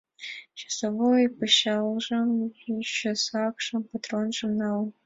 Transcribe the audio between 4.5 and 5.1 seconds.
налыт.